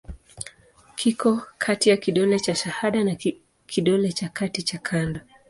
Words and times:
Kiko 0.95 1.41
kati 1.57 1.89
ya 1.89 1.97
kidole 1.97 2.39
cha 2.39 2.55
shahada 2.55 3.03
na 3.03 3.15
kidole 3.67 4.11
cha 4.11 4.29
kati 4.29 4.63
cha 4.63 4.77
kando. 4.77 5.19